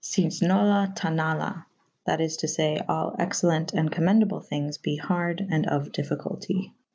[0.03, 4.97] Scisnola ta nala / that is to fay / all excellent and commendable thynges be
[4.97, 6.71] harde and of dyffyculty.